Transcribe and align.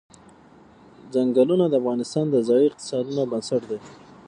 چنګلونه 1.13 1.65
د 1.69 1.73
افغانستان 1.81 2.25
د 2.29 2.35
ځایي 2.47 2.65
اقتصادونو 2.69 3.21
بنسټ 3.31 3.61
دی. 3.69 3.79